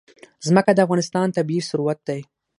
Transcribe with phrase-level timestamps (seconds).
[0.47, 2.21] ځمکه د افغانستان طبعي ثروت دی.